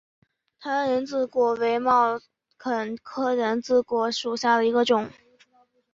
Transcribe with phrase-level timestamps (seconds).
[0.59, 2.19] 台湾人字果为毛
[2.57, 5.07] 茛科人字果属下的一个种。